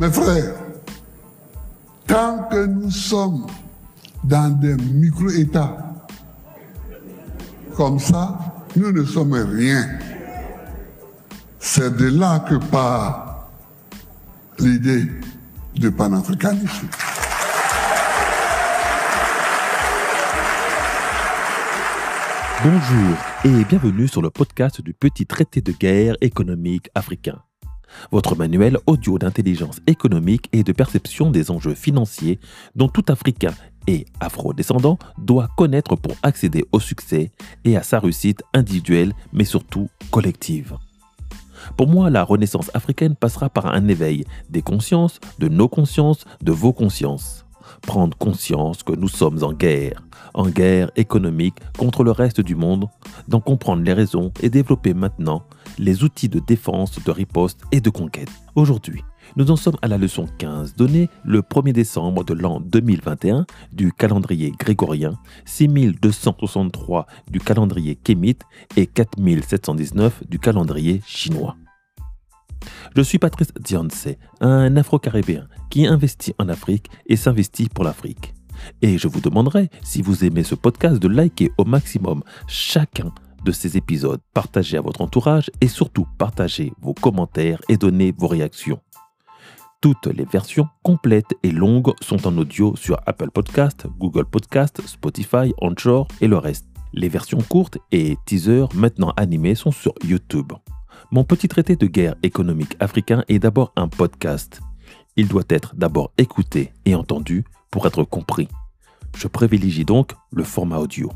[0.00, 0.54] Mes frères,
[2.06, 3.46] tant que nous sommes
[4.24, 5.76] dans des micro-États
[7.76, 8.38] comme ça,
[8.76, 9.98] nous ne sommes rien.
[11.58, 13.50] C'est de là que part
[14.58, 15.04] l'idée
[15.76, 16.88] de panafricanisme.
[22.64, 27.42] Bonjour et bienvenue sur le podcast du petit traité de guerre économique africain.
[28.10, 32.38] Votre manuel audio d'intelligence économique et de perception des enjeux financiers
[32.74, 33.54] dont tout Africain
[33.86, 37.30] et afro-descendant doit connaître pour accéder au succès
[37.64, 40.76] et à sa réussite individuelle mais surtout collective.
[41.76, 46.52] Pour moi, la renaissance africaine passera par un éveil des consciences, de nos consciences, de
[46.52, 47.44] vos consciences
[47.80, 50.02] prendre conscience que nous sommes en guerre,
[50.34, 52.86] en guerre économique contre le reste du monde,
[53.28, 55.42] d'en comprendre les raisons et développer maintenant
[55.78, 58.30] les outils de défense, de riposte et de conquête.
[58.54, 59.02] Aujourd'hui,
[59.36, 63.92] nous en sommes à la leçon 15 donnée le 1er décembre de l'an 2021 du
[63.92, 68.42] calendrier grégorien, 6263 du calendrier kémite
[68.76, 71.56] et 4719 du calendrier chinois.
[72.96, 74.08] Je suis Patrice Dionce,
[74.40, 78.34] un Afro-Caribéen qui investit en Afrique et s'investit pour l'Afrique.
[78.82, 83.12] Et je vous demanderai, si vous aimez ce podcast, de liker au maximum chacun
[83.44, 88.28] de ces épisodes, partagez à votre entourage et surtout partagez vos commentaires et donnez vos
[88.28, 88.80] réactions.
[89.80, 95.54] Toutes les versions complètes et longues sont en audio sur Apple Podcast, Google Podcast, Spotify,
[95.58, 96.66] Anchor et le reste.
[96.92, 100.52] Les versions courtes et teasers maintenant animés sont sur YouTube.
[101.10, 104.60] Mon petit traité de guerre économique africain est d'abord un podcast.
[105.16, 108.48] Il doit être d'abord écouté et entendu pour être compris.
[109.16, 111.10] Je privilégie donc le format audio.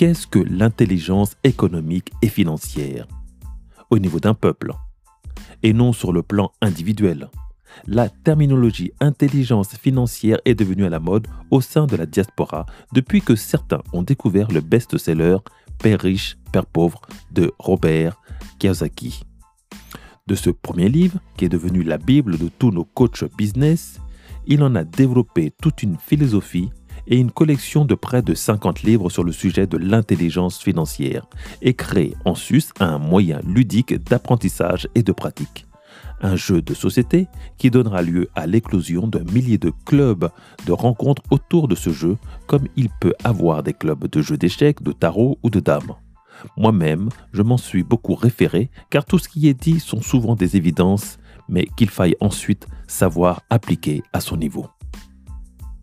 [0.00, 3.06] Qu'est-ce que l'intelligence économique et financière?
[3.90, 4.72] Au niveau d'un peuple,
[5.62, 7.28] et non sur le plan individuel.
[7.86, 13.20] La terminologie intelligence financière est devenue à la mode au sein de la diaspora depuis
[13.20, 15.36] que certains ont découvert le best-seller
[15.76, 18.18] Père riche, Père pauvre de Robert
[18.58, 19.24] Kiyosaki
[20.26, 24.00] de ce premier livre, qui est devenu la Bible de tous nos coachs business,
[24.46, 26.70] il en a développé toute une philosophie
[27.10, 31.26] et une collection de près de 50 livres sur le sujet de l'intelligence financière
[31.60, 35.66] et créé en sus un moyen ludique d'apprentissage et de pratique.
[36.22, 37.26] Un jeu de société
[37.58, 40.30] qui donnera lieu à l'éclosion d'un millier de clubs
[40.66, 42.16] de rencontres autour de ce jeu,
[42.46, 45.94] comme il peut avoir des clubs de jeux d'échecs, de tarot ou de dames.
[46.56, 50.56] Moi-même, je m'en suis beaucoup référé, car tout ce qui est dit sont souvent des
[50.56, 54.66] évidences, mais qu'il faille ensuite savoir appliquer à son niveau.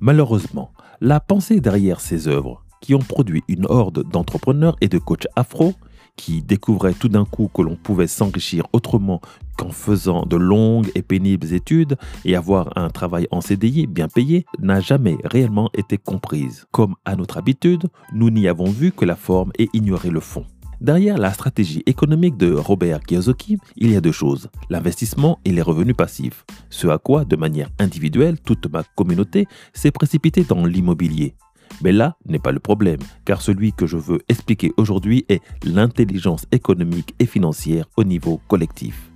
[0.00, 5.26] Malheureusement, la pensée derrière ces œuvres, qui ont produit une horde d'entrepreneurs et de coachs
[5.36, 5.74] afro,
[6.16, 9.20] qui découvraient tout d'un coup que l'on pouvait s'enrichir autrement
[9.56, 14.46] qu'en faisant de longues et pénibles études et avoir un travail en CDI bien payé,
[14.58, 16.66] n'a jamais réellement été comprise.
[16.72, 20.44] Comme à notre habitude, nous n'y avons vu que la forme et ignoré le fond.
[20.80, 25.62] Derrière la stratégie économique de Robert Kiyosaki, il y a deux choses, l'investissement et les
[25.62, 26.44] revenus passifs.
[26.68, 31.34] Ce à quoi, de manière individuelle, toute ma communauté s'est précipitée dans l'immobilier.
[31.82, 36.46] Mais là n'est pas le problème, car celui que je veux expliquer aujourd'hui est l'intelligence
[36.52, 39.10] économique et financière au niveau collectif.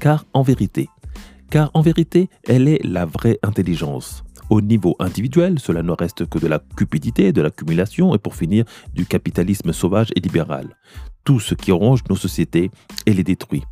[0.00, 0.88] Car en vérité,
[1.50, 4.24] car en vérité, elle est la vraie intelligence.
[4.50, 8.64] Au niveau individuel, cela ne reste que de la cupidité, de l'accumulation et pour finir
[8.94, 10.76] du capitalisme sauvage et libéral.
[11.24, 12.70] Tout ce qui ronge nos sociétés
[13.04, 13.64] et les détruit.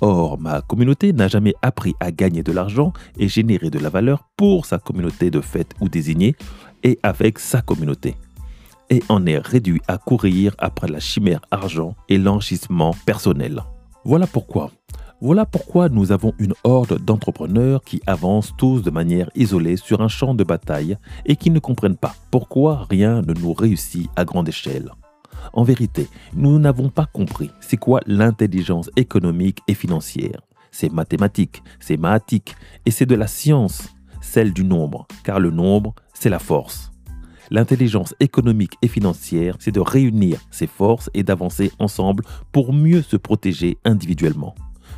[0.00, 4.24] Or, ma communauté n'a jamais appris à gagner de l'argent et générer de la valeur
[4.36, 6.34] pour sa communauté de fait ou désignée
[6.82, 8.16] et avec sa communauté.
[8.88, 13.62] Et en est réduit à courir après la chimère argent et l'enrichissement personnel.
[14.04, 14.70] Voilà pourquoi
[15.22, 20.08] voilà pourquoi nous avons une horde d'entrepreneurs qui avancent tous de manière isolée sur un
[20.08, 24.48] champ de bataille et qui ne comprennent pas pourquoi rien ne nous réussit à grande
[24.48, 24.92] échelle.
[25.54, 30.42] En vérité, nous n'avons pas compris c'est quoi l'intelligence économique et financière.
[30.70, 32.54] C'est mathématique, c'est mathematique
[32.84, 33.88] et c'est de la science,
[34.20, 36.92] celle du nombre, car le nombre, c'est la force.
[37.50, 43.16] L'intelligence économique et financière, c'est de réunir ses forces et d'avancer ensemble pour mieux se
[43.16, 44.54] protéger individuellement.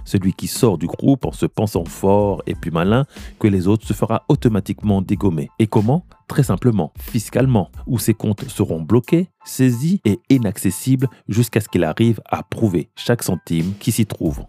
[0.09, 3.05] Celui qui sort du groupe en se pensant fort et plus malin
[3.39, 5.51] que les autres se fera automatiquement dégommer.
[5.59, 6.07] Et comment?
[6.29, 12.23] Très simplement, fiscalement, où ses comptes seront bloqués, saisis et inaccessibles jusqu'à ce qu'il arrive
[12.25, 14.47] à prouver chaque centime qui s'y trouve.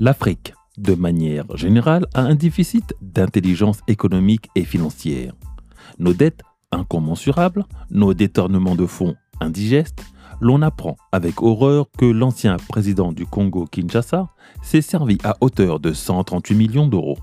[0.00, 5.34] L'Afrique, de manière générale, a un déficit d'intelligence économique et financière.
[5.98, 6.40] Nos dettes
[6.70, 10.02] incommensurables, nos détournements de fonds indigestes,
[10.42, 14.28] l'on apprend avec horreur que l'ancien président du Congo Kinshasa
[14.60, 17.18] s'est servi à hauteur de 138 millions d'euros.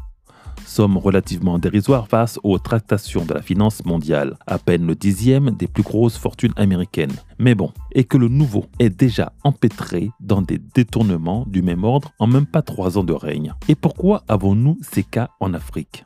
[0.65, 5.67] somme relativement dérisoire face aux tractations de la finance mondiale, à peine le dixième des
[5.67, 7.11] plus grosses fortunes américaines.
[7.39, 12.11] Mais bon, et que le nouveau est déjà empêtré dans des détournements du même ordre
[12.19, 13.53] en même pas trois ans de règne.
[13.67, 16.05] Et pourquoi avons-nous ces cas en Afrique?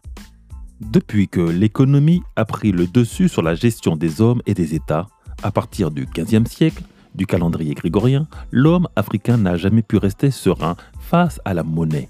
[0.82, 5.08] Depuis que l'économie a pris le dessus sur la gestion des hommes et des États,
[5.44, 6.84] à partir du XVe siècle,
[7.16, 12.10] du calendrier grégorien, l'homme africain n'a jamais pu rester serein face à la monnaie.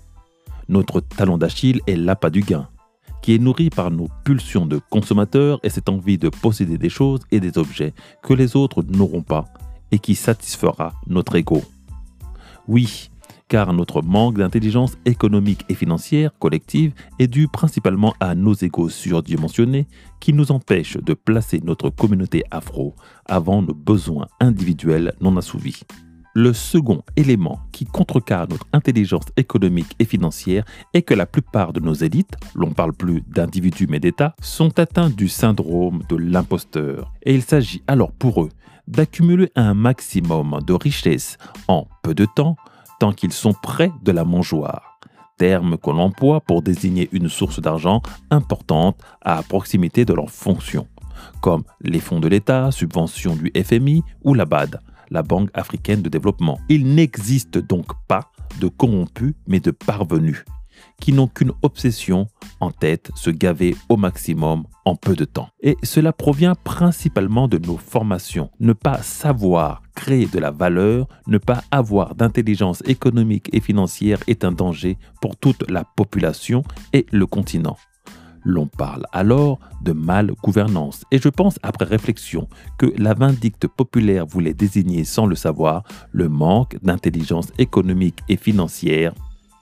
[0.69, 2.67] Notre talon d'Achille est l'appât du gain,
[3.21, 7.21] qui est nourri par nos pulsions de consommateurs et cette envie de posséder des choses
[7.31, 9.45] et des objets que les autres n'auront pas
[9.91, 11.61] et qui satisfera notre ego.
[12.67, 13.09] Oui,
[13.47, 19.87] car notre manque d'intelligence économique et financière collective est dû principalement à nos égos surdimensionnés
[20.19, 22.95] qui nous empêchent de placer notre communauté afro
[23.25, 25.83] avant nos besoins individuels non assouvis.
[26.35, 31.79] Le second élément qui contrecarre notre intelligence économique et financière est que la plupart de
[31.79, 37.13] nos élites, l'on parle plus d'individus mais d'États, sont atteints du syndrome de l'imposteur.
[37.21, 38.49] Et il s'agit alors pour eux
[38.87, 41.37] d'accumuler un maximum de richesses
[41.67, 42.55] en peu de temps
[42.99, 44.93] tant qu'ils sont près de la mangeoire
[45.37, 50.87] terme qu'on emploie pour désigner une source d'argent importante à proximité de leur fonction,
[51.41, 54.79] comme les fonds de l'État, subventions du FMI ou la BAD,
[55.09, 56.59] la Banque africaine de développement.
[56.69, 60.45] Il n'existe donc pas de corrompus, mais de parvenus,
[60.99, 62.27] qui n'ont qu'une obsession
[62.59, 65.49] en tête, se gaver au maximum en peu de temps.
[65.61, 68.49] Et cela provient principalement de nos formations.
[68.59, 74.43] Ne pas savoir créer de la valeur, ne pas avoir d'intelligence économique et financière est
[74.43, 77.77] un danger pour toute la population et le continent.
[78.45, 81.05] L'on parle alors de mal-gouvernance.
[81.11, 86.27] Et je pense, après réflexion, que la vindicte populaire voulait désigner sans le savoir le
[86.27, 89.13] manque d'intelligence économique et financière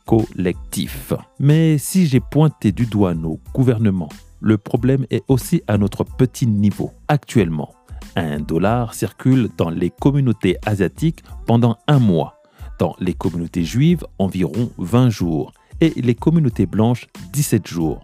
[0.06, 1.14] collectif.
[1.40, 4.10] Mais si j'ai pointé du doigt nos gouvernements,
[4.40, 6.92] le problème est aussi à notre petit niveau.
[7.08, 7.74] Actuellement,
[8.16, 12.42] un dollar circule dans les communautés asiatiques pendant un mois,
[12.80, 18.04] dans les communautés juives environ 20 jours et les communautés blanches 17 jours.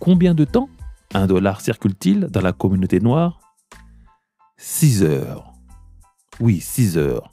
[0.00, 0.68] Combien de temps
[1.14, 3.40] un dollar circule-t-il dans la communauté noire?
[4.56, 5.52] 6 heures.
[6.40, 7.30] Oui, 6 heures.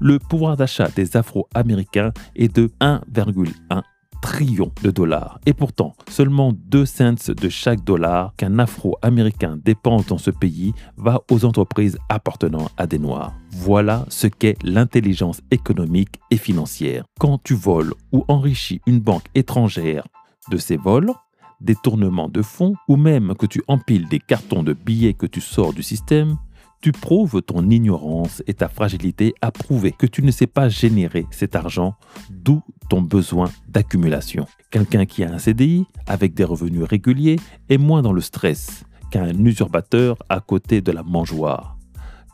[0.00, 3.82] Le pouvoir d'achat des Afro-Américains est de 1,1
[4.20, 5.38] trillion de dollars.
[5.46, 11.20] Et pourtant, seulement 2 cents de chaque dollar qu'un Afro-Américain dépense dans ce pays va
[11.30, 13.32] aux entreprises appartenant à des Noirs.
[13.52, 17.04] Voilà ce qu'est l'intelligence économique et financière.
[17.20, 20.04] Quand tu voles ou enrichis une banque étrangère
[20.50, 21.12] de ses vols,
[21.60, 25.72] détournement de fonds ou même que tu empiles des cartons de billets que tu sors
[25.72, 26.36] du système,
[26.80, 31.26] tu prouves ton ignorance et ta fragilité à prouver que tu ne sais pas générer
[31.30, 31.94] cet argent,
[32.30, 34.46] d'où ton besoin d'accumulation.
[34.70, 37.36] Quelqu'un qui a un CDI avec des revenus réguliers
[37.68, 41.78] est moins dans le stress qu'un usurpateur à côté de la mangeoire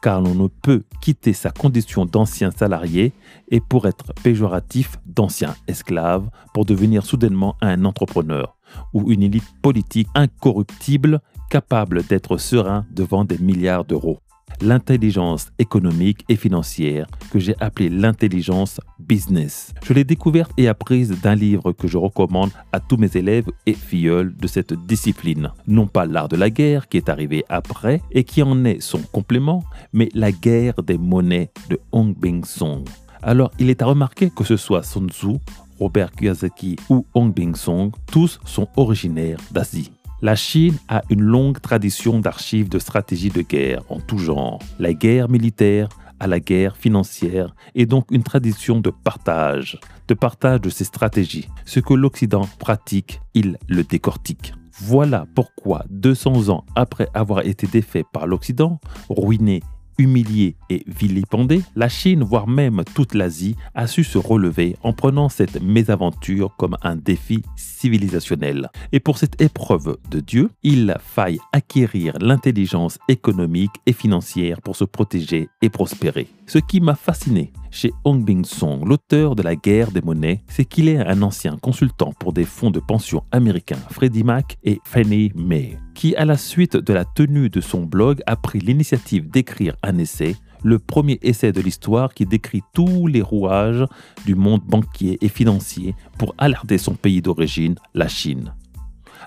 [0.04, 3.14] car l'on ne peut quitter sa condition d'ancien salarié
[3.48, 8.54] et pour être péjoratif d'ancien esclave pour devenir soudainement un entrepreneur
[8.92, 14.18] ou une élite politique incorruptible capable d'être serein devant des milliards d'euros
[14.60, 19.72] l'intelligence économique et financière que j'ai appelée l'intelligence business.
[19.84, 23.74] Je l'ai découverte et apprise d'un livre que je recommande à tous mes élèves et
[23.74, 25.50] filleuls de cette discipline.
[25.66, 29.00] Non pas l'art de la guerre qui est arrivé après et qui en est son
[29.12, 32.84] complément, mais la guerre des monnaies de Hong Bing Song.
[33.22, 35.38] Alors il est à remarquer que ce soit Sun Tzu,
[35.78, 39.90] Robert Kiyosaki ou Hong Bing Song, tous sont originaires d'Asie.
[40.24, 44.58] La Chine a une longue tradition d'archives de stratégies de guerre en tout genre.
[44.78, 49.78] La guerre militaire à la guerre financière et donc une tradition de partage,
[50.08, 51.50] de partage de ses stratégies.
[51.66, 54.54] Ce que l'Occident pratique, il le décortique.
[54.80, 59.62] Voilà pourquoi 200 ans après avoir été défait par l'Occident, ruiné
[59.98, 65.28] humiliée et vilipendée, la Chine, voire même toute l'Asie, a su se relever en prenant
[65.28, 68.70] cette mésaventure comme un défi civilisationnel.
[68.92, 74.84] Et pour cette épreuve de Dieu, il faille acquérir l'intelligence économique et financière pour se
[74.84, 76.28] protéger et prospérer.
[76.46, 80.64] Ce qui m'a fasciné chez Hong Bing Song, l'auteur de La guerre des monnaies, c'est
[80.64, 85.32] qu'il est un ancien consultant pour des fonds de pension américains Freddie Mac et Fannie
[85.34, 89.76] Mae, qui à la suite de la tenue de son blog a pris l'initiative d'écrire
[89.82, 93.84] un essai le premier essai de l'histoire qui décrit tous les rouages
[94.24, 98.54] du monde banquier et financier pour alerter son pays d'origine, la Chine.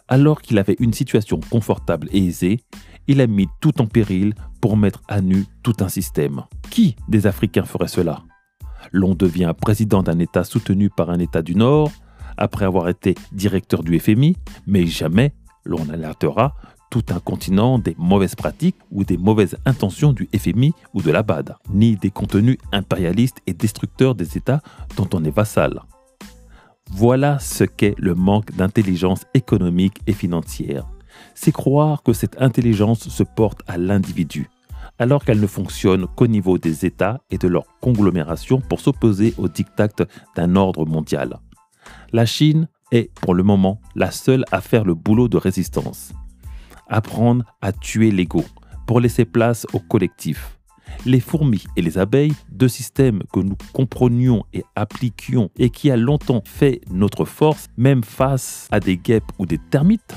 [0.07, 2.61] Alors qu'il avait une situation confortable et aisée,
[3.07, 6.43] il a mis tout en péril pour mettre à nu tout un système.
[6.71, 8.23] Qui des Africains ferait cela?
[8.91, 11.91] L'on devient président d'un État soutenu par un État du Nord,
[12.37, 15.33] après avoir été directeur du FMI, mais jamais
[15.65, 16.55] l'on alertera
[16.89, 21.23] tout un continent des mauvaises pratiques ou des mauvaises intentions du FMI ou de la
[21.23, 24.61] BAD, ni des contenus impérialistes et destructeurs des États
[24.95, 25.81] dont on est vassal.
[26.89, 30.87] Voilà ce qu'est le manque d'intelligence économique et financière.
[31.35, 34.49] C'est croire que cette intelligence se porte à l'individu,
[34.99, 39.47] alors qu'elle ne fonctionne qu'au niveau des États et de leur conglomération pour s'opposer au
[39.47, 39.89] diktat
[40.35, 41.39] d'un ordre mondial.
[42.11, 46.13] La Chine est, pour le moment, la seule à faire le boulot de résistance.
[46.87, 48.43] Apprendre à tuer l'ego
[48.85, 50.57] pour laisser place au collectif.
[51.05, 55.97] Les fourmis et les abeilles, deux systèmes que nous comprenions et appliquions et qui a
[55.97, 60.15] longtemps fait notre force, même face à des guêpes ou des termites,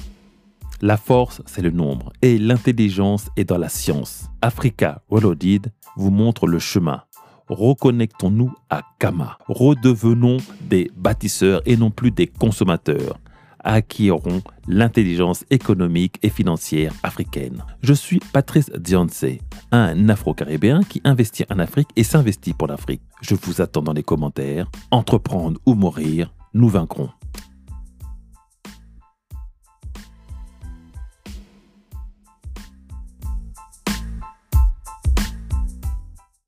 [0.82, 4.30] la force, c'est le nombre et l'intelligence est dans la science.
[4.40, 7.02] Africa Reloaded vous montre le chemin.
[7.48, 9.36] Reconnectons-nous à Kama.
[9.48, 13.18] Redevenons des bâtisseurs et non plus des consommateurs.
[13.62, 17.62] Acquirons l'intelligence économique et financière africaine.
[17.82, 19.26] Je suis Patrice Dionce,
[19.72, 23.02] un Afro-Caribéen qui investit en Afrique et s'investit pour l'Afrique.
[23.20, 24.70] Je vous attends dans les commentaires.
[24.90, 27.10] Entreprendre ou mourir, nous vaincrons.